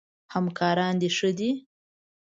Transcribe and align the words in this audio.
همکاران 0.33 0.93
د 1.01 1.03
ښه 1.17 1.29
دي؟ 1.37 1.51